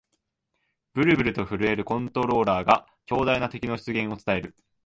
[0.95, 4.55] ブルブルと震えるコントローラーが、強大な敵の出現を伝える